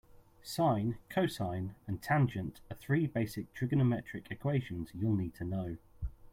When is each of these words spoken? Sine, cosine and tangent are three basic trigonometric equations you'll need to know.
Sine, 0.41 0.97
cosine 1.11 1.75
and 1.85 2.01
tangent 2.01 2.59
are 2.71 2.75
three 2.75 3.05
basic 3.05 3.53
trigonometric 3.53 4.31
equations 4.31 4.89
you'll 4.95 5.15
need 5.15 5.35
to 5.35 5.43
know. 5.45 5.77